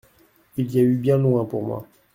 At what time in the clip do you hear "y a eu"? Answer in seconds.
0.71-0.95